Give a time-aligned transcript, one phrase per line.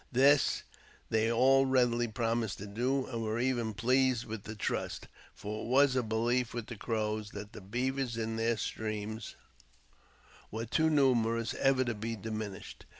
[0.11, 0.63] This
[1.11, 5.67] they all readily promised to do, and were even pleased with the trust; for it
[5.69, 9.35] was a belief with the Crows that the beavers in their streams
[10.49, 12.87] were too numerous ever to be diminished.